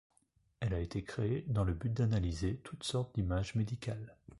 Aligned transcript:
Elle 0.61 0.73
a 0.73 0.79
été 0.79 1.03
créée 1.03 1.45
dans 1.47 1.63
le 1.63 1.73
but 1.75 1.93
d'analyser 1.93 2.55
toute 2.63 2.81
sorte 2.83 3.13
d'images 3.13 3.53
médicales. 3.53 4.15